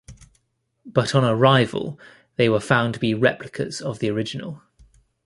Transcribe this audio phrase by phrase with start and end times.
[0.83, 1.99] But on arrival,
[2.35, 4.63] they were found to be replicas of the original.